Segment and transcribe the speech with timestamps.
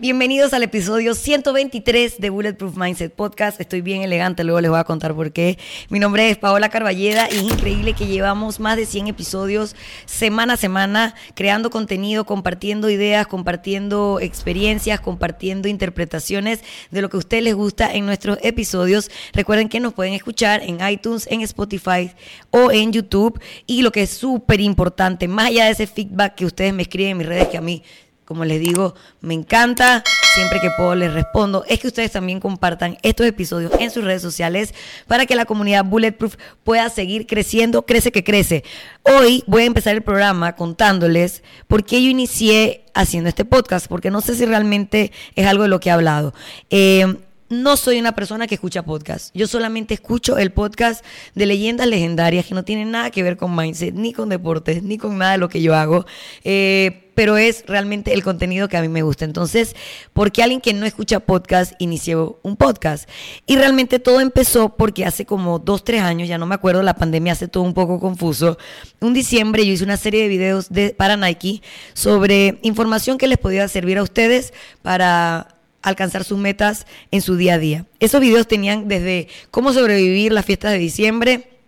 [0.00, 3.60] Bienvenidos al episodio 123 de Bulletproof Mindset Podcast.
[3.60, 5.58] Estoy bien elegante, luego les voy a contar por qué.
[5.90, 9.76] Mi nombre es Paola Carballeda y es increíble que llevamos más de 100 episodios
[10.06, 17.20] semana a semana creando contenido, compartiendo ideas, compartiendo experiencias, compartiendo interpretaciones de lo que a
[17.20, 19.10] ustedes les gusta en nuestros episodios.
[19.34, 22.10] Recuerden que nos pueden escuchar en iTunes, en Spotify
[22.50, 23.38] o en YouTube.
[23.66, 27.10] Y lo que es súper importante, más allá de ese feedback que ustedes me escriben
[27.10, 27.82] en mis redes, que a mí
[28.30, 30.04] como les digo, me encanta.
[30.36, 31.64] Siempre que puedo les respondo.
[31.66, 34.72] Es que ustedes también compartan estos episodios en sus redes sociales
[35.08, 37.82] para que la comunidad Bulletproof pueda seguir creciendo.
[37.86, 38.62] Crece que crece.
[39.02, 44.12] Hoy voy a empezar el programa contándoles por qué yo inicié haciendo este podcast, porque
[44.12, 46.32] no sé si realmente es algo de lo que he hablado.
[46.70, 47.16] Eh,
[47.48, 49.34] no soy una persona que escucha podcast.
[49.34, 53.56] Yo solamente escucho el podcast de leyendas legendarias que no tienen nada que ver con
[53.56, 56.06] mindset, ni con deportes, ni con nada de lo que yo hago.
[56.44, 59.26] Eh, pero es realmente el contenido que a mí me gusta.
[59.26, 59.76] Entonces,
[60.14, 63.06] ¿por qué alguien que no escucha podcast inició un podcast?
[63.46, 66.94] Y realmente todo empezó porque hace como dos, tres años, ya no me acuerdo, la
[66.94, 68.56] pandemia hace todo un poco confuso.
[69.00, 71.60] Un diciembre yo hice una serie de videos de, para Nike
[71.92, 77.56] sobre información que les podía servir a ustedes para alcanzar sus metas en su día
[77.56, 77.84] a día.
[77.98, 81.59] Esos videos tenían desde cómo sobrevivir las fiestas de diciembre,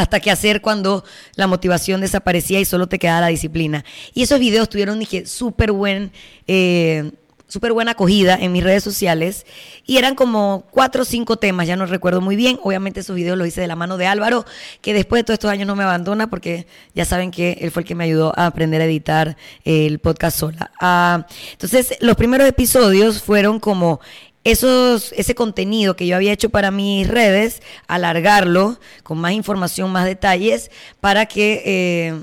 [0.00, 3.84] hasta qué hacer cuando la motivación desaparecía y solo te quedaba la disciplina.
[4.14, 6.12] Y esos videos tuvieron, dije, súper buen...
[6.46, 7.12] Eh,
[7.50, 9.44] súper buena acogida en mis redes sociales
[9.84, 12.60] y eran como cuatro o cinco temas, ya no recuerdo muy bien.
[12.62, 14.44] Obviamente esos videos los hice de la mano de Álvaro,
[14.80, 17.82] que después de todos estos años no me abandona porque ya saben que él fue
[17.82, 20.70] el que me ayudó a aprender a editar el podcast sola.
[20.80, 24.00] Ah, entonces, los primeros episodios fueron como
[24.44, 30.06] esos, ese contenido que yo había hecho para mis redes, alargarlo con más información, más
[30.06, 32.22] detalles, para que eh,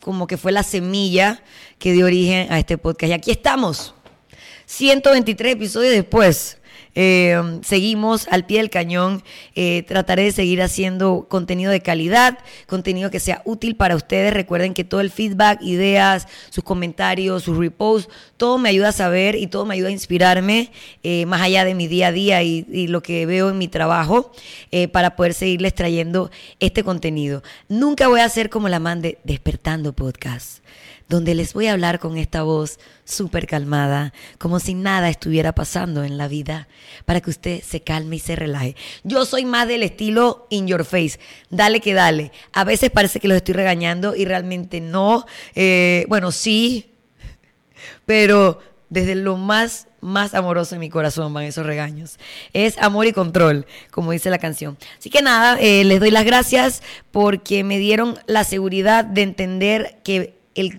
[0.00, 1.42] como que fue la semilla
[1.78, 3.10] que dio origen a este podcast.
[3.10, 3.94] Y aquí estamos,
[4.66, 6.58] 123 episodios después.
[6.98, 9.22] Eh, seguimos al pie del cañón.
[9.54, 14.32] Eh, trataré de seguir haciendo contenido de calidad, contenido que sea útil para ustedes.
[14.32, 19.36] Recuerden que todo el feedback, ideas, sus comentarios, sus reposts, todo me ayuda a saber
[19.36, 22.86] y todo me ayuda a inspirarme eh, más allá de mi día a día y,
[22.86, 24.30] lo que veo en mi trabajo
[24.92, 26.30] para poder seguirles trayendo
[26.60, 27.42] este contenido.
[27.68, 30.60] Nunca voy a ser como la man de Despertando Podcast
[31.08, 36.04] donde les voy a hablar con esta voz súper calmada, como si nada estuviera pasando
[36.04, 36.68] en la vida,
[37.04, 38.76] para que usted se calme y se relaje.
[39.04, 41.18] Yo soy más del estilo in your face,
[41.50, 42.32] dale que dale.
[42.52, 45.26] A veces parece que los estoy regañando y realmente no.
[45.54, 46.90] Eh, bueno, sí,
[48.04, 52.18] pero desde lo más más amoroso en mi corazón van esos regaños.
[52.52, 54.78] Es amor y control, como dice la canción.
[54.98, 59.98] Así que nada, eh, les doy las gracias porque me dieron la seguridad de entender
[60.04, 60.35] que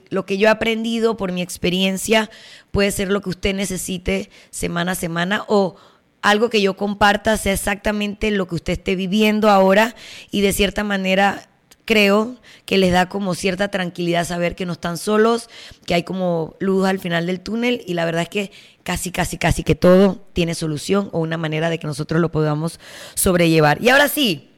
[0.10, 2.30] lo que yo he aprendido por mi experiencia
[2.72, 5.76] puede ser lo que usted necesite semana a semana o
[6.22, 9.96] algo que yo comparta sea exactamente lo que usted esté viviendo ahora
[10.32, 11.48] y de cierta manera
[11.88, 15.50] creo que les da como cierta tranquilidad saber que no están solos,
[15.86, 18.52] que hay como luz al final del túnel y la verdad es que
[18.84, 22.80] casi, casi, casi que todo tiene solución o una manera de que nosotros lo podamos
[23.16, 23.82] sobrellevar.
[23.82, 24.50] Y ahora sí,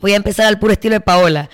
[0.00, 1.48] voy a empezar al puro estilo de Paola.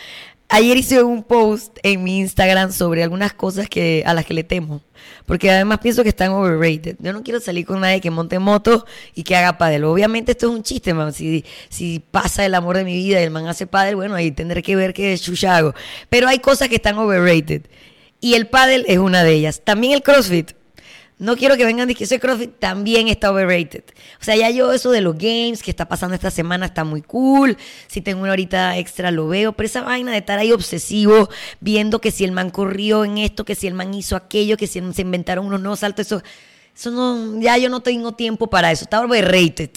[0.52, 4.42] Ayer hice un post en mi Instagram sobre algunas cosas que, a las que le
[4.42, 4.80] temo.
[5.24, 6.96] Porque además pienso que están overrated.
[6.98, 8.84] Yo no quiero salir con nadie que monte moto
[9.14, 9.84] y que haga pádel.
[9.84, 11.12] Obviamente esto es un chiste, man.
[11.12, 11.44] Si,
[12.10, 14.74] pasa el amor de mi vida y el man hace pádel, bueno, ahí tendré que
[14.74, 15.72] ver qué chucha hago.
[16.08, 17.62] Pero hay cosas que están overrated.
[18.20, 19.62] Y el pádel es una de ellas.
[19.64, 20.59] También el CrossFit.
[21.20, 23.84] No quiero que vengan que ese CrossFit también está overrated.
[24.18, 27.02] O sea, ya yo eso de los games que está pasando esta semana está muy
[27.02, 27.58] cool.
[27.88, 29.52] Si tengo una horita extra lo veo.
[29.52, 31.28] Pero esa vaina de estar ahí obsesivo
[31.60, 34.66] viendo que si el man corrió en esto, que si el man hizo aquello, que
[34.66, 36.22] si se inventaron unos nuevos saltos, eso,
[36.74, 38.84] eso no, ya yo no tengo tiempo para eso.
[38.84, 39.72] Está overrated.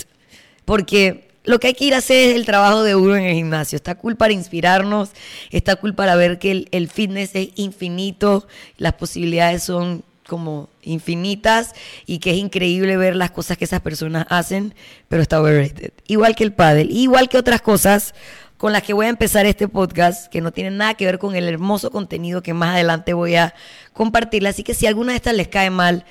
[0.63, 3.35] Porque lo que hay que ir a hacer es el trabajo de uno en el
[3.35, 3.75] gimnasio.
[3.75, 5.09] Está cool para inspirarnos,
[5.51, 8.47] está cool para ver que el, el fitness es infinito,
[8.77, 11.75] las posibilidades son como infinitas
[12.07, 14.73] y que es increíble ver las cosas que esas personas hacen,
[15.09, 15.91] pero está overrated.
[16.07, 18.15] Igual que el paddle, igual que otras cosas
[18.57, 21.35] con las que voy a empezar este podcast, que no tienen nada que ver con
[21.35, 23.53] el hermoso contenido que más adelante voy a
[23.93, 24.47] compartir.
[24.47, 26.03] Así que si alguna de estas les cae mal,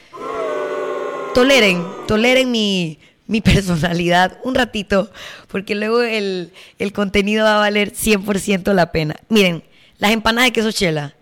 [1.35, 5.11] toleren, toleren mi, mi personalidad un ratito,
[5.49, 9.17] porque luego el, el contenido va a valer 100% la pena.
[9.29, 9.65] Miren,
[9.99, 11.17] las empanadas de queso chela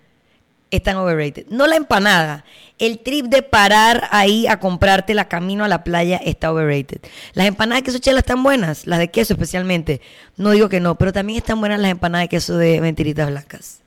[0.71, 1.47] están overrated.
[1.49, 2.45] No la empanada,
[2.81, 7.01] el trip de parar ahí a comprarte la camino a la playa está overrated.
[7.35, 10.01] Las empanadas de queso chela están buenas, las de queso especialmente.
[10.37, 13.83] No digo que no, pero también están buenas las empanadas de queso de mentiritas blancas.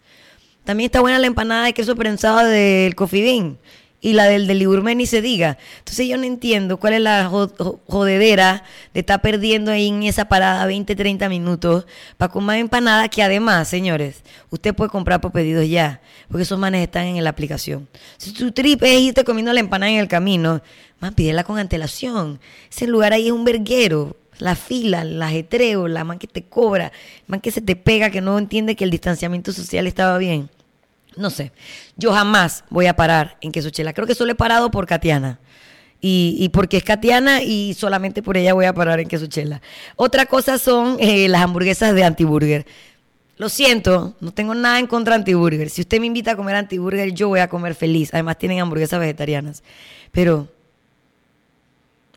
[0.63, 3.57] También está buena la empanada de queso prensado del Bean.
[4.03, 5.57] Y la del del ni se diga.
[5.79, 7.31] Entonces yo no entiendo cuál es la
[7.87, 8.63] jodedera
[8.93, 11.85] de estar perdiendo ahí en esa parada 20, 30 minutos
[12.17, 16.83] para comer empanada que además, señores, usted puede comprar por pedidos ya, porque esos manes
[16.83, 17.87] están en la aplicación.
[18.17, 20.61] Si tu trip es irte comiendo la empanada en el camino,
[20.99, 22.41] man, pídela con antelación.
[22.69, 24.17] Ese lugar ahí es un verguero.
[24.39, 26.91] La fila, el ajetreo, la man que te cobra,
[27.27, 30.49] man que se te pega, que no entiende que el distanciamiento social estaba bien.
[31.15, 31.51] No sé.
[31.97, 33.93] Yo jamás voy a parar en Quesochela.
[33.93, 35.39] Creo que solo he parado por Katiana.
[36.05, 39.61] Y, porque es Katiana y solamente por ella voy a parar en Quesochela.
[39.95, 42.65] Otra cosa son eh, las hamburguesas de Antiburger.
[43.37, 45.69] Lo siento, no tengo nada en contra de Antiburger.
[45.69, 48.13] Si usted me invita a comer Antiburger, yo voy a comer feliz.
[48.13, 49.63] Además tienen hamburguesas vegetarianas.
[50.11, 50.49] Pero,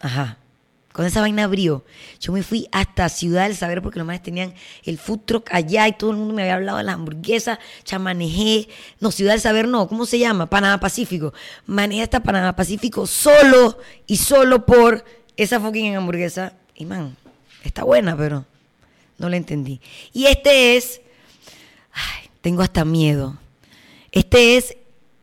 [0.00, 0.38] ajá,
[0.96, 1.84] con esa vaina abrió.
[2.20, 5.86] Yo me fui hasta Ciudad del Saber porque los más tenían el food truck allá
[5.88, 7.58] y todo el mundo me había hablado de las hamburguesas.
[7.84, 10.48] Ya manejé, no, Ciudad del Saber no, ¿cómo se llama?
[10.48, 11.34] Panamá Pacífico.
[11.66, 13.76] Manejé hasta Panamá Pacífico solo
[14.06, 15.04] y solo por
[15.36, 16.54] esa fucking hamburguesa.
[16.74, 17.14] Y man,
[17.62, 18.46] está buena, pero
[19.18, 19.82] no la entendí.
[20.14, 21.02] Y este es,
[22.40, 23.36] tengo hasta miedo.
[24.12, 24.78] Este es,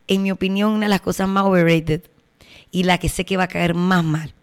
[0.06, 2.02] en mi opinión, una de las cosas más overrated
[2.70, 4.33] y la que sé que va a caer más mal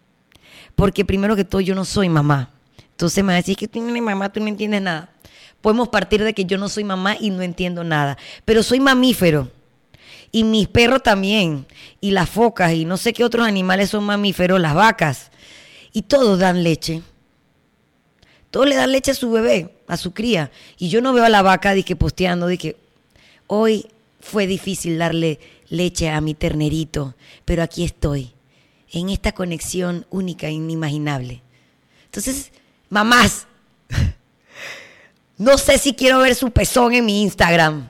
[0.74, 2.50] porque primero que todo yo no soy mamá.
[2.90, 5.10] Entonces me va a decir que tú no eres mamá, tú no entiendes nada.
[5.60, 9.50] Podemos partir de que yo no soy mamá y no entiendo nada, pero soy mamífero.
[10.30, 11.66] Y mis perros también,
[12.00, 15.30] y las focas, y no sé qué otros animales son mamíferos, las vacas.
[15.92, 17.02] Y todos dan leche.
[18.50, 20.50] Todos le dan leche a su bebé, a su cría.
[20.78, 22.76] Y yo no veo a la vaca que posteando, que
[23.46, 23.86] hoy
[24.20, 27.14] fue difícil darle leche a mi ternerito,
[27.44, 28.32] pero aquí estoy
[28.92, 31.42] en esta conexión única e inimaginable.
[32.04, 32.52] Entonces,
[32.90, 33.46] mamás,
[35.38, 37.88] no sé si quiero ver su pezón en mi Instagram,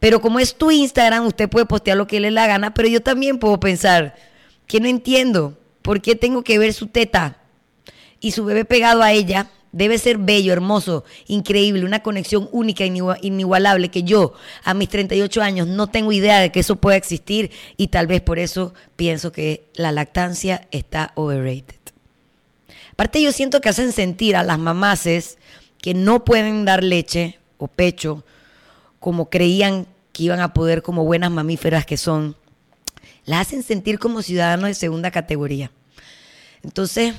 [0.00, 2.88] pero como es tu Instagram, usted puede postear lo que le dé la gana, pero
[2.88, 4.16] yo también puedo pensar
[4.66, 7.36] que no entiendo por qué tengo que ver su teta
[8.18, 13.88] y su bebé pegado a ella Debe ser bello, hermoso, increíble, una conexión única, inigualable,
[13.88, 14.32] que yo
[14.62, 18.20] a mis 38 años no tengo idea de que eso pueda existir y tal vez
[18.20, 21.74] por eso pienso que la lactancia está overrated.
[22.92, 25.38] Aparte yo siento que hacen sentir a las mamaces
[25.82, 28.24] que no pueden dar leche o pecho
[29.00, 32.36] como creían que iban a poder como buenas mamíferas que son,
[33.24, 35.72] las hacen sentir como ciudadanos de segunda categoría.
[36.62, 37.14] Entonces,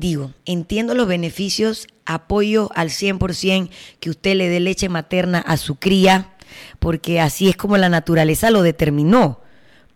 [0.00, 3.68] Digo, entiendo los beneficios, apoyo al 100%
[4.00, 6.30] que usted le dé leche materna a su cría,
[6.78, 9.42] porque así es como la naturaleza lo determinó.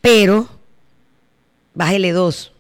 [0.03, 0.47] Pero
[1.73, 2.53] bájele dos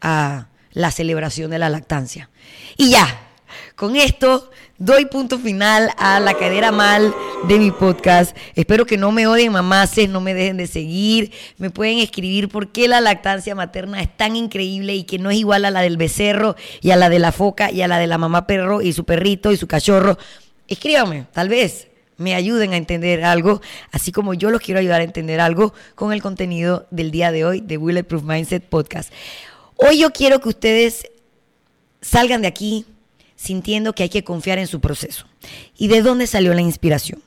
[0.00, 2.30] a la celebración de la lactancia.
[2.78, 3.25] Y ya,
[3.74, 7.14] con esto doy punto final a la cadera mal
[7.48, 8.36] de mi podcast.
[8.54, 11.32] Espero que no me odien mamaces, no me dejen de seguir.
[11.58, 15.38] Me pueden escribir por qué la lactancia materna es tan increíble y que no es
[15.38, 18.06] igual a la del becerro y a la de la foca y a la de
[18.06, 20.18] la mamá perro y su perrito y su cachorro.
[20.68, 21.88] Escríbame, tal vez
[22.18, 23.60] me ayuden a entender algo,
[23.92, 27.44] así como yo los quiero ayudar a entender algo con el contenido del día de
[27.44, 29.12] hoy de Bulletproof Mindset Podcast.
[29.76, 31.10] Hoy yo quiero que ustedes
[32.00, 32.86] salgan de aquí
[33.36, 35.26] sintiendo que hay que confiar en su proceso.
[35.76, 37.22] ¿Y de dónde salió la inspiración?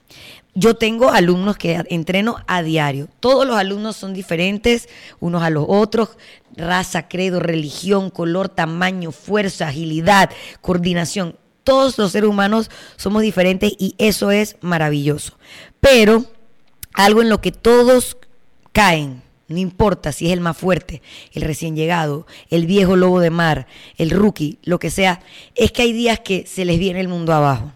[0.55, 3.07] Yo tengo alumnos que entreno a diario.
[3.19, 6.17] Todos los alumnos son diferentes unos a los otros.
[6.55, 11.37] Raza, credo, religión, color, tamaño, fuerza, agilidad, coordinación.
[11.63, 15.37] Todos los seres humanos somos diferentes y eso es maravilloso.
[15.79, 16.25] Pero
[16.93, 18.17] algo en lo que todos
[18.73, 21.01] caen no importa si es el más fuerte,
[21.33, 25.21] el recién llegado, el viejo lobo de mar, el rookie, lo que sea,
[25.55, 27.73] es que hay días que se les viene el mundo abajo.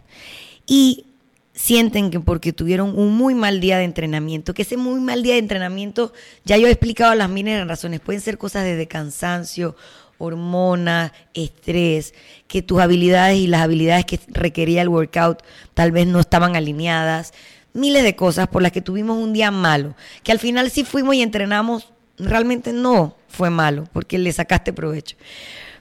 [0.65, 1.07] Y
[1.53, 5.33] sienten que porque tuvieron un muy mal día de entrenamiento, que ese muy mal día
[5.33, 6.13] de entrenamiento,
[6.45, 9.75] ya yo he explicado las miles de razones, pueden ser cosas desde cansancio,
[10.17, 12.13] hormonas, estrés,
[12.47, 17.33] que tus habilidades y las habilidades que requería el workout tal vez no estaban alineadas,
[17.73, 21.15] miles de cosas por las que tuvimos un día malo, que al final sí fuimos
[21.15, 25.15] y entrenamos, realmente no fue malo, porque le sacaste provecho.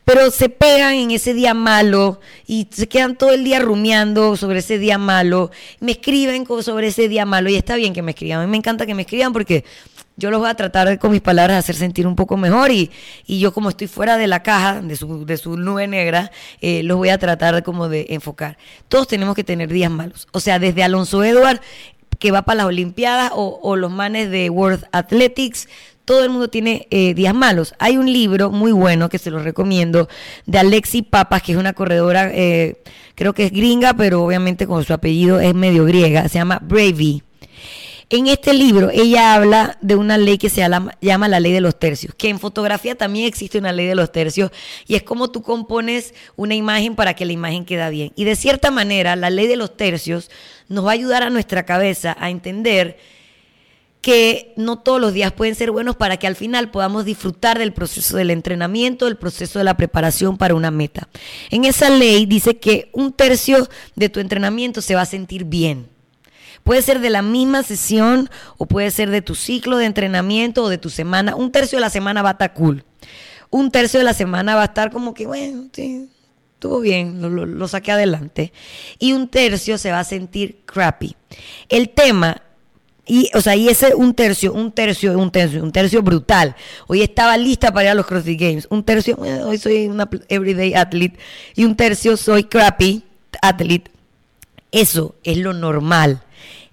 [0.04, 4.58] Pero se pegan en ese día malo y se quedan todo el día rumiando sobre
[4.58, 8.40] ese día malo, me escriben sobre ese día malo y está bien que me escriban,
[8.40, 9.64] a mí me encanta que me escriban porque
[10.16, 12.90] yo los voy a tratar con mis palabras de hacer sentir un poco mejor y,
[13.26, 16.82] y yo como estoy fuera de la caja, de su, de su nube negra, eh,
[16.82, 18.58] los voy a tratar como de enfocar.
[18.88, 20.28] Todos tenemos que tener días malos.
[20.32, 21.60] O sea, desde Alonso Edward,
[22.18, 25.68] que va para las Olimpiadas, o, o los manes de World Athletics,
[26.04, 27.74] todo el mundo tiene eh, días malos.
[27.78, 30.08] Hay un libro muy bueno que se lo recomiendo
[30.46, 32.82] de Alexi Papas, que es una corredora, eh,
[33.14, 37.22] creo que es gringa, pero obviamente con su apellido es medio griega, se llama Bravey
[38.12, 41.78] En este libro ella habla de una ley que se llama, la ley de los
[41.78, 44.50] tercios, que en fotografía también existe una ley de los tercios
[44.86, 48.12] y es como tú compones una imagen para que la imagen quede bien.
[48.14, 50.30] Y de cierta manera la ley de los tercios
[50.68, 52.98] nos va a ayudar a nuestra cabeza a entender
[54.02, 57.72] que no todos los días pueden ser buenos para que al final podamos disfrutar del
[57.72, 61.08] proceso del entrenamiento, del proceso de la preparación para una meta.
[61.48, 65.91] En esa ley dice que un tercio de tu entrenamiento se va a sentir bien.
[66.64, 70.68] Puede ser de la misma sesión o puede ser de tu ciclo de entrenamiento o
[70.68, 71.34] de tu semana.
[71.34, 72.84] Un tercio de la semana va a estar cool.
[73.50, 76.08] Un tercio de la semana va a estar como que, bueno, sí,
[76.54, 78.52] estuvo bien, lo, saqué adelante.
[78.98, 81.16] Y un tercio se va a sentir crappy.
[81.68, 82.40] El tema
[83.04, 86.54] y, o sea, y ese un tercio, un tercio, un tercio, un tercio brutal.
[86.86, 88.68] Hoy estaba lista para ir a los CrossFit Games.
[88.70, 91.18] Un tercio, hoy soy una everyday athlete.
[91.56, 93.02] Y un tercio soy crappy
[93.42, 93.90] athlete.
[94.70, 96.22] Eso es lo normal.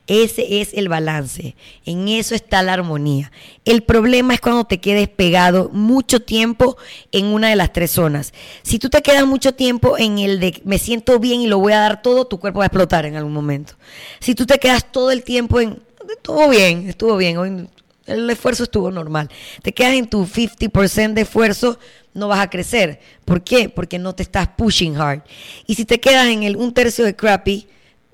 [0.09, 1.55] Ese es el balance.
[1.85, 3.31] En eso está la armonía.
[3.63, 6.77] El problema es cuando te quedes pegado mucho tiempo
[7.11, 8.33] en una de las tres zonas.
[8.63, 11.73] Si tú te quedas mucho tiempo en el de me siento bien y lo voy
[11.73, 13.75] a dar todo, tu cuerpo va a explotar en algún momento.
[14.19, 15.79] Si tú te quedas todo el tiempo en
[16.11, 17.37] estuvo bien, estuvo bien.
[17.37, 17.67] Hoy
[18.07, 19.29] el esfuerzo estuvo normal.
[19.61, 21.77] Te quedas en tu 50% de esfuerzo,
[22.15, 22.99] no vas a crecer.
[23.25, 23.69] ¿Por qué?
[23.69, 25.21] Porque no te estás pushing hard.
[25.67, 27.67] Y si te quedas en el un tercio de crappy,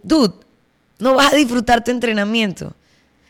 [0.03, 0.44] dude,
[0.99, 2.73] no vas a disfrutar tu entrenamiento.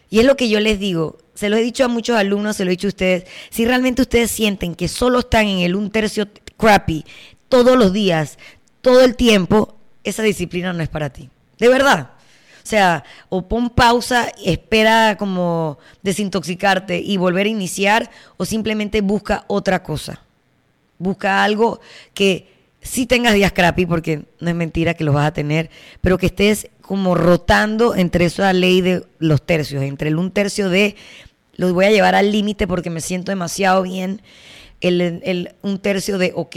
[0.10, 1.18] Y es lo que yo les digo.
[1.34, 3.26] Se lo he dicho a muchos alumnos, se lo he dicho a ustedes.
[3.50, 7.04] Si realmente ustedes sienten que solo están en el un tercio crappy
[7.50, 8.38] todos los días,
[8.82, 11.30] todo el tiempo, esa disciplina no es para ti.
[11.60, 12.12] De verdad.
[12.64, 19.46] O sea, o pon pausa, espera como desintoxicarte y volver a iniciar, o simplemente busca
[19.48, 20.22] otra cosa.
[20.98, 21.80] Busca algo
[22.16, 22.48] que
[22.82, 25.70] sí tengas días crappy, porque no es mentira que los vas a tener,
[26.02, 30.70] pero que estés como rotando entre esa ley de los tercios, entre el un tercio
[30.70, 30.96] de
[31.56, 34.22] los voy a llevar al límite porque me siento demasiado bien,
[34.82, 36.56] el, un tercio de ok,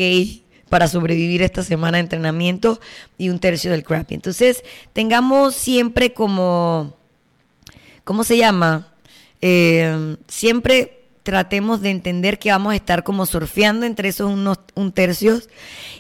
[0.69, 2.79] para sobrevivir esta semana de entrenamiento
[3.17, 4.17] y un tercio del crappy.
[4.17, 6.95] Entonces, tengamos siempre como,
[8.05, 8.89] ¿cómo se llama?
[9.41, 14.93] Eh, siempre tratemos de entender que vamos a estar como surfeando entre esos unos un
[14.93, 15.49] tercios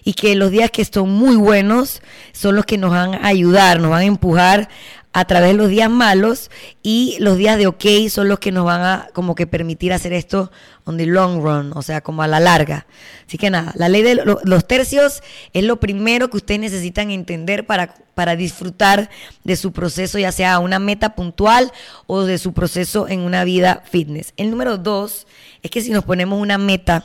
[0.05, 3.81] y que los días que son muy buenos son los que nos van a ayudar,
[3.81, 4.69] nos van a empujar
[5.13, 6.51] a través de los días malos
[6.83, 10.13] y los días de ok son los que nos van a como que permitir hacer
[10.13, 10.51] esto
[10.85, 12.87] on the long run, o sea, como a la larga.
[13.27, 15.23] Así que nada, la ley de los tercios
[15.53, 19.11] es lo primero que ustedes necesitan entender para, para disfrutar
[19.45, 21.73] de su proceso, ya sea una meta puntual
[22.07, 24.33] o de su proceso en una vida fitness.
[24.37, 25.27] El número dos
[25.63, 27.05] es que si nos ponemos una meta,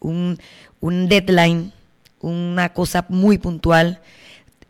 [0.00, 0.38] un,
[0.80, 1.72] un deadline,
[2.20, 4.00] una cosa muy puntual,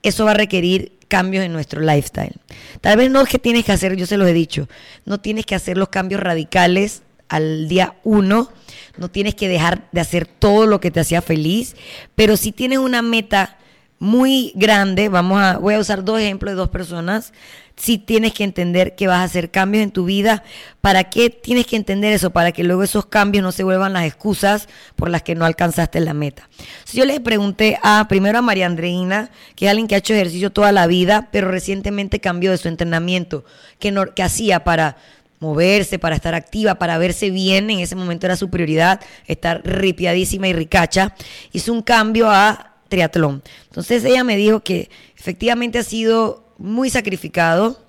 [0.03, 2.33] eso va a requerir cambios en nuestro lifestyle.
[2.81, 4.66] Tal vez no es que tienes que hacer, yo se los he dicho,
[5.04, 8.50] no tienes que hacer los cambios radicales al día uno,
[8.97, 11.76] no tienes que dejar de hacer todo lo que te hacía feliz,
[12.14, 13.59] pero si tienes una meta
[13.99, 17.35] muy grande, vamos a, voy a usar dos ejemplos de dos personas,
[17.83, 20.45] si tienes que entender que vas a hacer cambios en tu vida.
[20.81, 22.31] ¿Para qué tienes que entender eso?
[22.31, 25.99] Para que luego esos cambios no se vuelvan las excusas por las que no alcanzaste
[25.99, 26.49] la meta.
[26.85, 30.15] Si yo le pregunté a, primero a María Andreina, que es alguien que ha hecho
[30.15, 33.45] ejercicio toda la vida, pero recientemente cambió de su entrenamiento,
[33.81, 34.97] que, no, que hacía para
[35.41, 40.47] moverse, para estar activa, para verse bien, en ese momento era su prioridad, estar ripiadísima
[40.47, 41.17] y ricacha,
[41.51, 43.43] hizo un cambio a triatlón.
[43.65, 47.83] Entonces ella me dijo que efectivamente ha sido muy sacrificado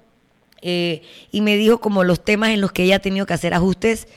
[0.62, 1.02] eh,
[1.32, 4.08] y me dijo como los temas en los que ella ha tenido que hacer ajustes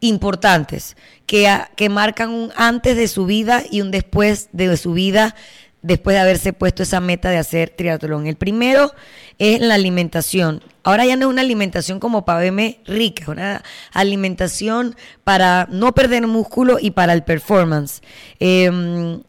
[0.00, 5.34] importantes, que, que marcan un antes de su vida y un después de su vida,
[5.82, 8.26] después de haberse puesto esa meta de hacer triatlón.
[8.26, 8.92] El primero
[9.38, 10.62] es la alimentación.
[10.82, 15.92] Ahora ya no es una alimentación como para verme rica, es una alimentación para no
[15.92, 18.00] perder músculo y para el performance.
[18.38, 19.22] Em,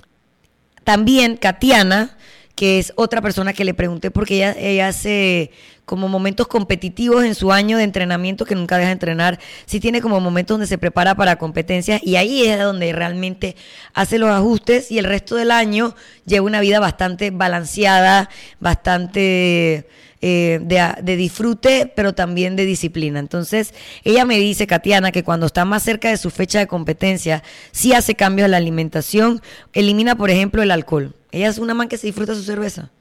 [0.84, 2.18] también Katiana
[2.62, 5.50] que es otra persona que le pregunté porque ella, ella hace
[5.84, 10.00] como momentos competitivos en su año de entrenamiento que nunca deja de entrenar, sí tiene
[10.00, 13.56] como momentos donde se prepara para competencias y ahí es donde realmente
[13.96, 15.96] hace los ajustes y el resto del año
[16.28, 19.88] lleva una vida bastante balanceada, bastante
[20.22, 23.20] eh, de, de, disfrute, pero también de disciplina.
[23.20, 23.74] Entonces,
[24.04, 27.94] ella me dice, Katiana, que cuando está más cerca de su fecha de competencia, sí
[27.94, 29.42] hace cambios en la alimentación,
[29.74, 31.16] elimina, por ejemplo, el alcohol.
[31.32, 32.92] Ella es una man que se disfruta su cerveza.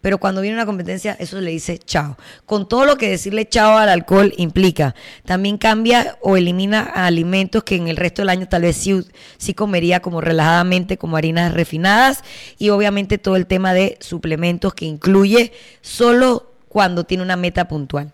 [0.00, 2.16] Pero cuando viene una competencia, eso le dice chao.
[2.46, 4.94] Con todo lo que decirle chao al alcohol implica.
[5.24, 9.00] También cambia o elimina alimentos que en el resto del año tal vez sí,
[9.38, 12.22] sí comería como relajadamente, como harinas refinadas.
[12.58, 18.12] Y obviamente todo el tema de suplementos que incluye solo cuando tiene una meta puntual.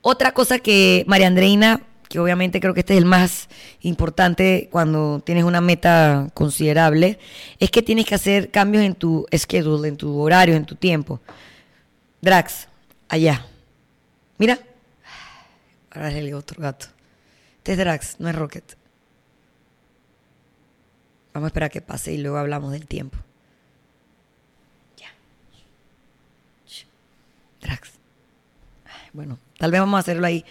[0.00, 3.48] Otra cosa que María Andreina, que obviamente creo que este es el más
[3.80, 7.18] importante cuando tienes una meta considerable,
[7.58, 11.20] es que tienes que hacer cambios en tu schedule, en tu horario, en tu tiempo.
[12.20, 12.68] Drax,
[13.08, 13.46] allá.
[14.38, 14.58] Mira.
[15.90, 16.86] Ahora es el otro gato.
[17.58, 18.76] Este es Drax, no es Rocket.
[21.32, 23.18] Vamos a esperar que pase y luego hablamos del tiempo.
[29.14, 30.44] Bueno, tal vez vamos a hacerlo ahí.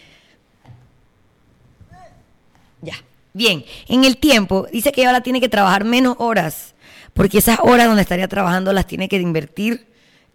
[2.81, 2.95] Ya.
[3.33, 6.73] Bien, en el tiempo, dice que ahora tiene que trabajar menos horas,
[7.13, 9.87] porque esas horas donde estaría trabajando las tiene que invertir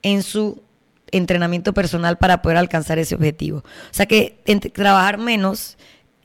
[0.03, 0.63] en su
[1.11, 3.59] entrenamiento personal para poder alcanzar ese objetivo.
[3.59, 4.43] O sea que
[4.75, 5.79] trabajar menos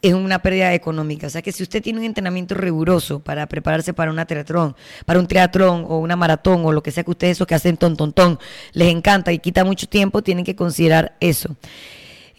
[0.03, 1.27] es una pérdida económica.
[1.27, 5.17] O sea que si usted tiene un entrenamiento riguroso para prepararse para una triatlón, para
[5.17, 7.95] un triatlón o una maratón o lo que sea que ustedes esos que hacen ton,
[7.95, 8.37] ton, ton,
[8.73, 11.55] les encanta y quita mucho tiempo, tienen que considerar eso.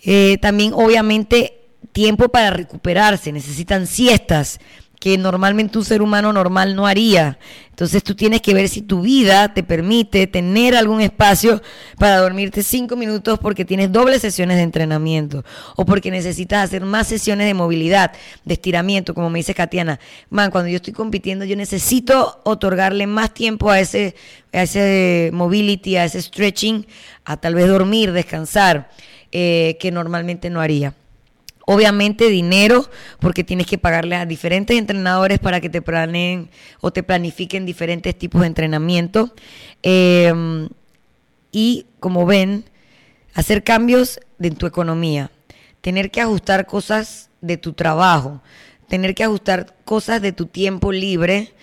[0.05, 3.33] Eh, también, obviamente, tiempo para recuperarse.
[3.33, 4.61] Necesitan siestas
[5.05, 7.39] que normalmente un ser humano normal no haría.
[7.69, 11.61] Entonces tú tienes que ver si tu vida te permite tener algún espacio
[11.99, 15.45] para dormirte cinco minutos porque tienes dobles sesiones de entrenamiento
[15.77, 18.13] o porque necesitas hacer más sesiones de movilidad,
[18.47, 20.01] de estiramiento, como me dice Katiana.
[20.31, 24.15] Man, cuando yo estoy compitiendo yo necesito otorgarle más tiempo a ese,
[24.55, 26.87] a ese mobility, a ese stretching,
[27.27, 28.89] a tal vez dormir, descansar,
[29.33, 30.95] eh, que normalmente no haría.
[31.67, 32.91] Obviamente dinero,
[33.21, 38.17] porque tienes que pagarle a diferentes entrenadores para que te planeen o te planifiquen diferentes
[38.17, 39.35] tipos de entrenamiento.
[39.83, 40.69] Em,
[41.53, 42.65] y como ven,
[43.33, 45.31] hacer cambios en tu economía,
[45.81, 48.43] tener que ajustar cosas de tu trabajo,
[48.89, 51.55] tener que ajustar cosas de tu tiempo libre,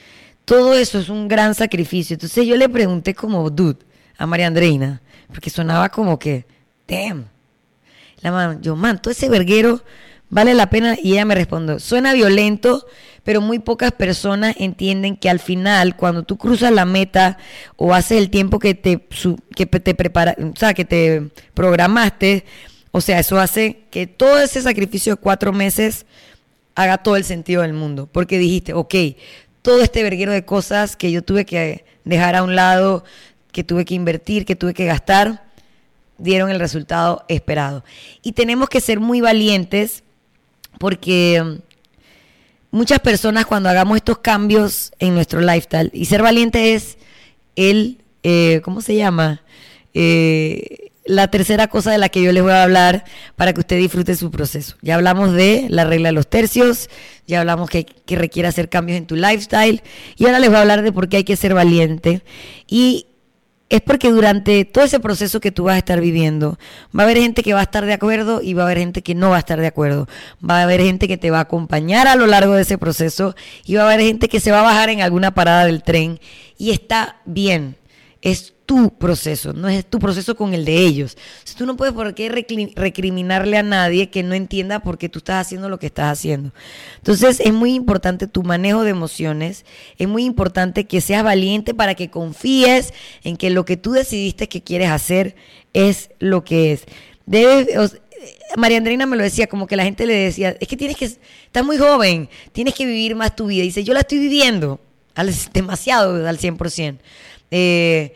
[0.45, 2.15] todo eso es un gran sacrificio.
[2.15, 3.85] Entonces yo le pregunté como dude
[4.17, 6.45] a María Andreina, porque sonaba como que,
[6.87, 7.27] damn
[8.21, 9.83] la yo, man, todo ese verguero
[10.29, 10.97] vale la pena.
[11.01, 12.85] Y ella me respondió, suena violento,
[13.23, 17.37] pero muy pocas personas entienden que al final, cuando tú cruzas la meta
[17.75, 19.07] o haces el tiempo que te,
[19.55, 22.45] que te prepara, o sea, que te programaste,
[22.91, 26.05] o sea, eso hace que todo ese sacrificio de cuatro meses
[26.75, 28.09] haga todo el sentido del mundo.
[28.11, 28.95] Porque dijiste, ok,
[29.61, 33.03] todo este verguero de cosas que yo tuve que dejar a un lado,
[33.51, 35.50] que tuve que invertir, que tuve que gastar,
[36.21, 37.83] dieron el resultado esperado.
[38.21, 40.03] Y tenemos que ser muy valientes
[40.77, 41.57] porque mm,
[42.71, 46.97] muchas personas cuando hagamos estos cambios en nuestro lifestyle, y ser valiente es
[47.55, 49.41] el, eh, ¿cómo se llama?
[49.93, 53.03] Eh, la tercera cosa de la que yo les voy a hablar
[53.35, 54.77] para que usted disfrute su proceso.
[54.81, 56.89] Ya hablamos de la regla de los tercios,
[57.27, 59.81] ya hablamos que, que requiere hacer cambios en tu lifestyle
[60.15, 62.21] y ahora les voy a hablar de por qué hay que ser valiente.
[62.67, 63.07] Y
[63.71, 66.59] es porque durante todo ese proceso que tú vas a estar viviendo,
[66.97, 69.01] va a haber gente que va a estar de acuerdo y va a haber gente
[69.01, 70.09] que no va a estar de acuerdo.
[70.47, 73.33] Va a haber gente que te va a acompañar a lo largo de ese proceso
[73.65, 76.19] y va a haber gente que se va a bajar en alguna parada del tren
[76.57, 77.77] y está bien.
[78.21, 81.17] Es tu proceso, no es tu proceso con el de ellos.
[81.57, 85.45] tú no puedes por qué recriminarle a nadie que no entienda por qué tú estás
[85.45, 86.53] haciendo lo que estás haciendo.
[86.95, 89.65] Entonces es muy importante tu manejo de emociones,
[89.97, 92.93] es muy importante que seas valiente para que confíes
[93.25, 95.35] en que lo que tú decidiste que quieres hacer
[95.73, 96.85] es lo que es.
[98.55, 101.03] María Andreina me lo decía, como que la gente le decía, es que tienes que,
[101.03, 103.63] estás muy joven, tienes que vivir más tu vida.
[103.63, 104.79] dice, yo la estoy viviendo
[105.13, 106.99] al, demasiado al 100%.
[107.53, 108.13] Eh,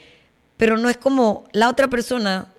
[0.58, 2.54] pero no es como la otra persona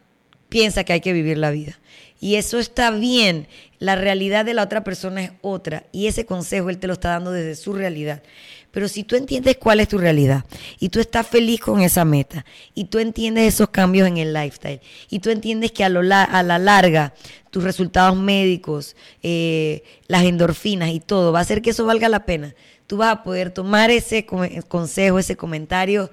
[0.48, 1.78] piensa que hay que vivir la vida.
[2.20, 3.46] Y eso está bien.
[3.78, 5.84] La realidad de la otra persona es otra.
[5.92, 8.22] Y ese consejo él te lo está dando desde su realidad.
[8.70, 10.44] Pero si tú entiendes cuál es tu realidad
[10.78, 14.82] y tú estás feliz con esa meta y tú entiendes esos cambios en el lifestyle
[15.08, 17.14] y tú entiendes que a, lo a la larga
[17.50, 22.26] tus resultados médicos, eh, las endorfinas y todo va a hacer que eso valga la
[22.26, 22.54] pena,
[22.86, 26.10] tú vas a poder tomar ese consejo, ese comentario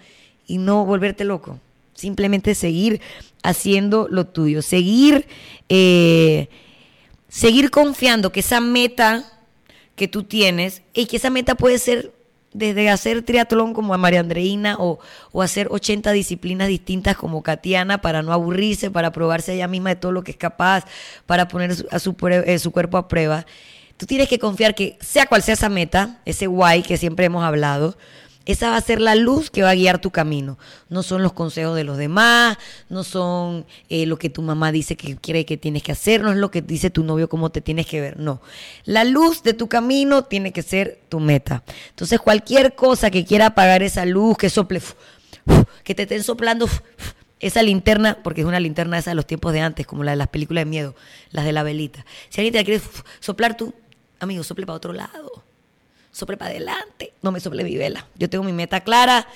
[0.48, 1.60] y no volverte loco.
[1.94, 3.02] Simplemente seguir
[3.44, 5.28] haciendo lo tuyo, seguir,
[5.70, 6.50] eh,
[7.28, 9.26] seguir confiando que esa meta
[9.96, 12.12] que tú tienes y que esa meta puede ser
[12.54, 15.00] desde hacer triatlón como a María Andreina o,
[15.42, 20.12] hacer 80 disciplinas distintas como Katiana para no aburrirse, para probarse ella misma de todo
[20.12, 20.86] lo que es capaz,
[21.26, 23.46] para poner a su, eh, su cuerpo a prueba.
[23.98, 27.44] Tú tienes que confiar que sea cual sea esa meta, ese guay que siempre hemos
[27.44, 27.98] hablado,
[28.46, 30.58] esa va a ser la luz que va a guiar tu camino.
[30.90, 32.58] No son los consejos de los demás,
[32.90, 36.32] no son eh, lo que tu mamá dice que quiere que tienes que hacer, no
[36.32, 38.20] es lo que dice tu novio cómo te tienes que ver.
[38.20, 38.42] No.
[38.84, 41.64] La luz de tu camino tiene que ser tu meta.
[41.90, 44.82] Entonces, cualquier cosa que quiera apagar esa luz, que sople,
[45.84, 46.68] que te estén soplando
[47.40, 50.18] esa linterna, porque es una linterna esa de los tiempos de antes, como la de
[50.18, 50.96] las películas de miedo,
[51.32, 52.06] las de la velita.
[52.30, 52.82] Si alguien te la quiere
[53.20, 53.74] soplar tú,
[54.20, 55.44] amigo, sople para otro lado.
[56.14, 57.12] Sople para adelante.
[57.22, 58.08] No me sople mi vela.
[58.16, 59.28] Yo tengo mi meta clara.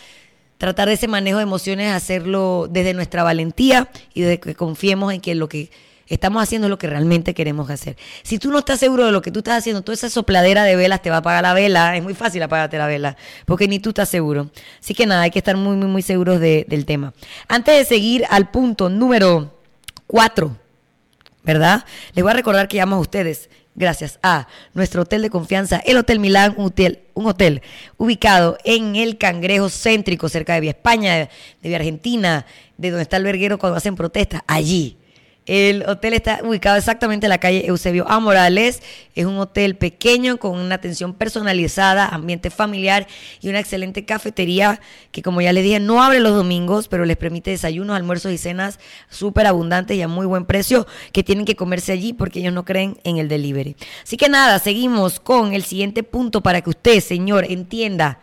[0.58, 5.20] Tratar de ese manejo de emociones, hacerlo desde nuestra valentía y de que confiemos en
[5.20, 5.70] que lo que
[6.08, 7.98] estamos haciendo lo que realmente queremos hacer.
[8.24, 10.76] Si tú no estás seguro de lo que tú estás haciendo, toda esa sopladera de
[10.76, 11.96] velas te va a apagar la vela.
[11.98, 14.50] Es muy fácil apagarte la vela, porque ni tú estás seguro.
[14.80, 17.14] Así que nada, hay que estar muy, muy, muy seguros del tema.
[17.48, 19.54] Antes de seguir al punto número
[20.08, 20.56] cuatro,
[21.44, 21.86] ¿verdad?
[22.14, 25.96] Les voy a recordar que llamamos a ustedes gracias a nuestro hotel de confianza, el
[25.96, 27.62] Hotel Milán, un hotel, un hotel
[27.96, 31.30] ubicado en el Cangrejo Céntrico, cerca de Vía España, de
[31.70, 32.46] Vía Argentina,
[32.78, 34.98] de donde está el verguero cuando hacen protestas, allí
[35.48, 38.20] el hotel está ubicado exactamente en la calle Eusebio A.
[38.20, 38.84] Morales.
[39.16, 43.08] Es un hotel pequeño con una atención personalizada, ambiente familiar
[43.40, 44.82] y una excelente cafetería
[45.12, 48.38] que, como ya les dije, no abre los domingos, pero les permite desayunos, almuerzos y
[48.38, 48.78] cenas
[49.10, 52.66] súper abundantes y a muy buen precio que tienen que comerse allí porque ellos no
[52.66, 53.78] creen en el delivery.
[54.04, 58.20] Así que nada, seguimos con el siguiente punto para que usted, señor, entienda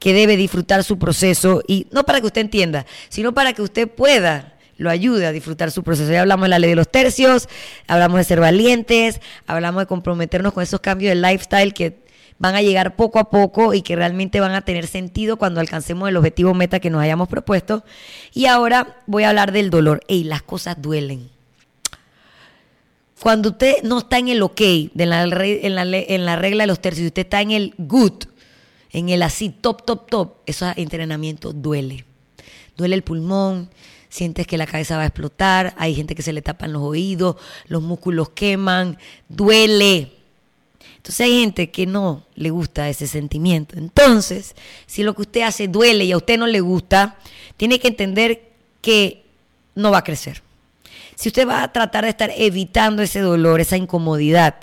[0.00, 3.88] que debe disfrutar su proceso y no para que usted entienda, sino para que usted
[3.88, 6.10] pueda lo ayude a disfrutar su proceso.
[6.10, 7.48] Ya hablamos de la ley de los tercios,
[7.86, 12.06] hablamos de ser valientes, hablamos de comprometernos con esos cambios de lifestyle que
[12.38, 16.08] van a llegar poco a poco y que realmente van a tener sentido cuando alcancemos
[16.08, 17.84] el objetivo meta que nos hayamos propuesto.
[18.32, 20.00] Y ahora voy a hablar del dolor.
[20.08, 21.30] Ey, las cosas duelen.
[23.20, 27.40] Cuando usted no está en el ok, en, la, regla de los tercios, usted está
[27.40, 28.24] en el good,
[28.90, 32.04] en el así, top, top, top, ese entrenamiento duele.
[32.76, 33.70] Duele el pulmón,
[34.16, 37.36] sientes que la cabeza va a explotar, hay gente que se le tapan los oídos,
[37.68, 38.96] los músculos queman,
[39.28, 40.12] duele.
[40.96, 43.76] Entonces hay gente que no le gusta ese sentimiento.
[43.76, 47.18] Entonces, si lo que usted hace duele y a usted no le gusta,
[47.58, 49.22] tiene que entender que
[49.74, 50.42] no va a crecer.
[51.14, 54.56] Si usted va a tratar de estar evitando ese dolor, esa incomodidad,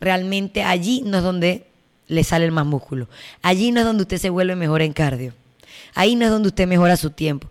[0.00, 1.66] realmente allí no es donde
[2.08, 3.08] le sale el más músculo.
[3.42, 5.34] Allí no es donde usted se vuelve mejor en cardio.
[5.94, 7.48] Ahí no es donde usted mejora su tiempo.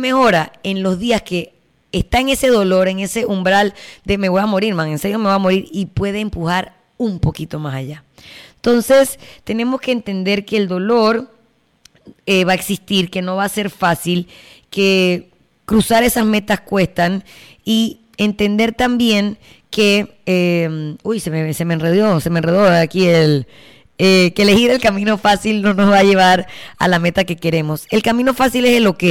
[0.00, 1.54] Mejora en los días que
[1.92, 5.18] está en ese dolor, en ese umbral de me voy a morir, man, en serio
[5.18, 8.04] me voy a morir y puede empujar un poquito más allá.
[8.56, 11.30] Entonces, tenemos que entender que el dolor
[12.26, 14.28] eh, va a existir, que no va a ser fácil,
[14.70, 15.30] que
[15.66, 17.24] cruzar esas metas cuestan
[17.64, 19.38] y entender también
[19.70, 23.46] que, eh, uy, se me, se me enredó, se me enredó aquí el,
[23.98, 27.36] eh, que elegir el camino fácil no nos va a llevar a la meta que
[27.36, 27.86] queremos.
[27.90, 29.04] El camino fácil es el ok.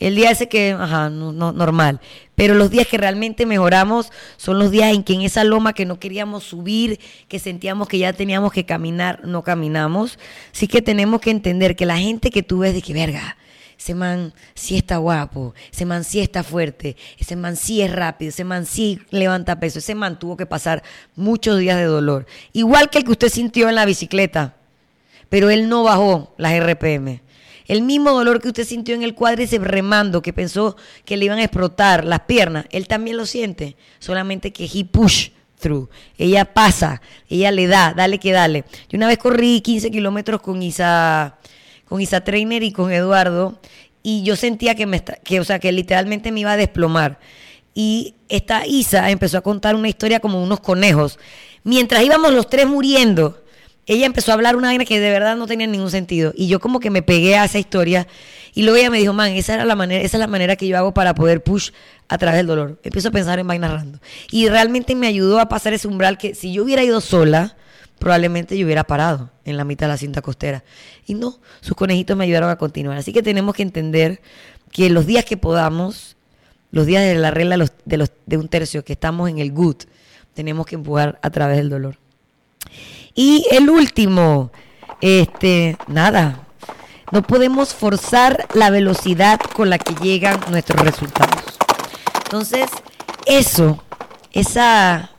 [0.00, 2.00] El día ese que, ajá, no, normal.
[2.34, 5.86] Pero los días que realmente mejoramos son los días en que en esa loma que
[5.86, 10.18] no queríamos subir, que sentíamos que ya teníamos que caminar, no caminamos.
[10.52, 13.36] Sí que tenemos que entender que la gente que tú ves de que, verga,
[13.78, 18.30] ese man sí está guapo, ese man sí está fuerte, ese man sí es rápido,
[18.30, 20.82] ese man sí levanta peso, ese man tuvo que pasar
[21.16, 22.26] muchos días de dolor.
[22.52, 24.56] Igual que el que usted sintió en la bicicleta,
[25.28, 27.20] pero él no bajó las RPM.
[27.66, 31.38] El mismo dolor que usted sintió en el ese remando, que pensó que le iban
[31.38, 35.88] a explotar las piernas, él también lo siente, solamente que he push through.
[36.18, 38.64] Ella pasa, ella le da, dale que dale.
[38.88, 41.38] Yo una vez corrí 15 kilómetros con Isa,
[41.86, 43.58] con Isa Trainer y con Eduardo,
[44.02, 47.18] y yo sentía que me, que, o sea, que literalmente me iba a desplomar.
[47.72, 51.18] Y esta Isa empezó a contar una historia como unos conejos.
[51.64, 53.42] Mientras íbamos los tres muriendo,
[53.86, 56.32] ella empezó a hablar una vaina que de verdad no tenía ningún sentido.
[56.34, 58.06] Y yo como que me pegué a esa historia.
[58.54, 60.66] Y luego ella me dijo, man, esa, era la manera, esa es la manera que
[60.66, 61.70] yo hago para poder push
[62.08, 62.78] a través del dolor.
[62.82, 64.00] Empiezo a pensar en vainas random.
[64.30, 67.56] Y realmente me ayudó a pasar ese umbral que si yo hubiera ido sola,
[67.98, 70.64] probablemente yo hubiera parado en la mitad de la cinta costera.
[71.06, 72.96] Y no, sus conejitos me ayudaron a continuar.
[72.96, 74.20] Así que tenemos que entender
[74.72, 76.16] que los días que podamos,
[76.70, 79.76] los días de la regla de, los, de un tercio, que estamos en el good,
[80.32, 81.98] tenemos que empujar a través del dolor.
[83.14, 84.50] Y el último,
[85.00, 86.40] este, nada,
[87.12, 91.58] no podemos forzar la velocidad con la que llegan nuestros resultados.
[92.24, 92.68] Entonces,
[93.24, 93.80] eso,
[94.32, 95.12] esa,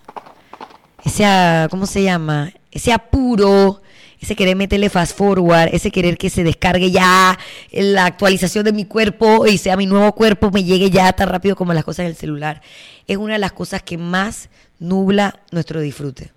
[1.05, 1.23] ese,
[1.71, 2.51] ¿cómo se llama?
[2.69, 3.81] Ese apuro,
[4.19, 7.39] ese querer meterle fast forward, ese querer que se descargue ya
[7.71, 11.55] la actualización de mi cuerpo y sea mi nuevo cuerpo, me llegue ya tan rápido
[11.55, 12.61] como las cosas en el celular,
[13.07, 16.34] es una de las cosas que más nubla nuestro disfrute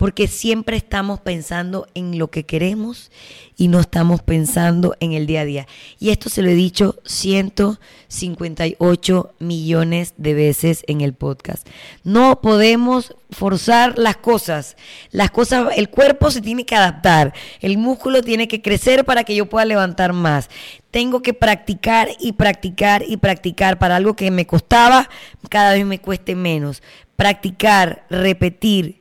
[0.00, 3.10] porque siempre estamos pensando en lo que queremos
[3.58, 5.66] y no estamos pensando en el día a día.
[5.98, 11.68] Y esto se lo he dicho 158 millones de veces en el podcast.
[12.02, 14.78] No podemos forzar las cosas.
[15.10, 19.34] Las cosas, el cuerpo se tiene que adaptar, el músculo tiene que crecer para que
[19.34, 20.48] yo pueda levantar más.
[20.90, 25.10] tengo que practicar y practicar y practicar para algo que me costaba,
[25.50, 26.82] cada vez me cueste menos.
[27.16, 28.99] Practicar, repetir,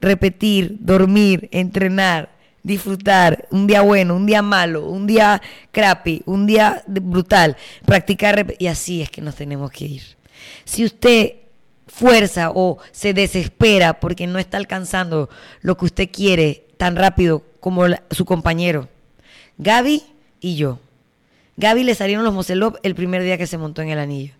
[0.00, 2.30] repetir, dormir, entrenar,
[2.62, 5.40] disfrutar, un día bueno, un día malo, un día
[5.72, 10.02] crappy, un día brutal, practicar y así es que nos tenemos que ir.
[10.64, 11.34] Si usted
[11.86, 15.28] fuerza o se desespera porque no está alcanzando
[15.60, 18.88] lo que usted quiere tan rápido como su compañero,
[19.58, 20.02] Gaby
[20.40, 20.78] y yo.
[21.56, 24.32] Gaby le salieron los Moselop el primer día que se montó en el anillo.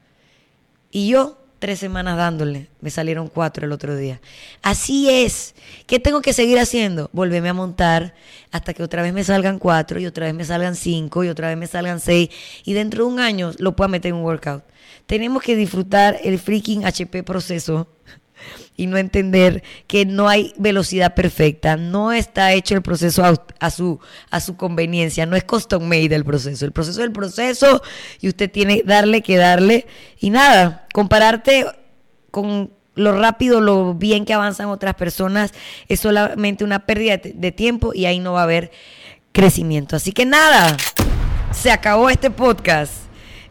[0.90, 4.20] Y yo tres semanas dándole, me salieron cuatro el otro día.
[4.62, 5.54] Así es.
[5.86, 7.10] ¿Qué tengo que seguir haciendo?
[7.12, 8.14] Volverme a montar
[8.50, 11.48] hasta que otra vez me salgan cuatro y otra vez me salgan cinco y otra
[11.48, 12.30] vez me salgan seis
[12.64, 14.64] y dentro de un año lo pueda meter en un workout.
[15.06, 17.86] Tenemos que disfrutar el freaking HP proceso
[18.76, 24.00] y no entender que no hay velocidad perfecta, no está hecho el proceso a, su,
[24.31, 27.83] a su conveniencia, no es custom made el proceso, el proceso es el proceso
[28.20, 29.87] y usted tiene darle que darle
[30.18, 31.66] y nada, compararte
[32.31, 35.53] con lo rápido, lo bien que avanzan otras personas
[35.88, 38.70] es solamente una pérdida de tiempo y ahí no va a haber
[39.33, 39.96] crecimiento.
[39.96, 40.76] Así que nada,
[41.53, 42.99] se acabó este podcast.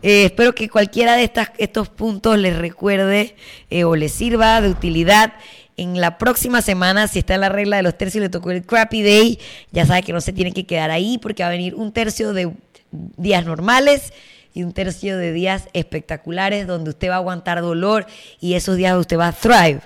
[0.01, 3.35] Eh, espero que cualquiera de estas, estos puntos les recuerde
[3.69, 5.33] eh, o les sirva de utilidad.
[5.75, 8.51] En la próxima semana, si está en la regla de los tercios y le tocó
[8.51, 9.39] el crappy day,
[9.71, 12.33] ya sabe que no se tiene que quedar ahí porque va a venir un tercio
[12.33, 12.51] de
[12.91, 14.13] días normales
[14.53, 18.07] y un tercio de días espectaculares donde usted va a aguantar dolor
[18.41, 19.81] y esos días usted va a thrive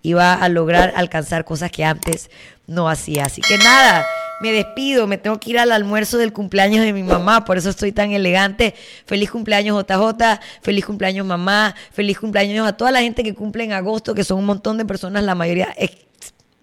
[0.00, 2.30] y va a lograr alcanzar cosas que antes
[2.66, 3.24] no hacía.
[3.24, 4.06] Así que nada
[4.42, 7.70] me despido, me tengo que ir al almuerzo del cumpleaños de mi mamá, por eso
[7.70, 8.74] estoy tan elegante.
[9.06, 13.72] Feliz cumpleaños JJ, feliz cumpleaños mamá, feliz cumpleaños a toda la gente que cumple en
[13.72, 15.74] agosto, que son un montón de personas, la mayoría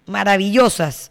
[0.06, 1.10] maravillosas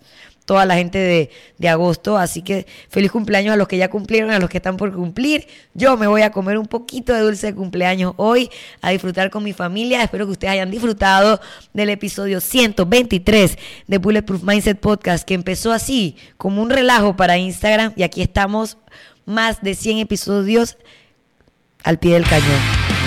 [0.50, 2.18] toda la gente de, de, agosto.
[2.18, 5.46] Así que feliz cumpleaños a los que ya cumplieron, a los que están por cumplir.
[5.76, 8.50] Yo me voy a comer un poquito de dulce de cumpleaños hoy,
[8.82, 10.02] a disfrutar con mi familia.
[10.02, 11.40] Espero que ustedes hayan disfrutado
[11.72, 17.94] del episodio 123 de Bulletproof Mindset Podcast, que empezó así, como un relajo para Instagram.
[17.96, 18.80] Y aquí estamos,
[19.28, 20.78] más de 100 episodios
[21.84, 22.99] al pie del cañón.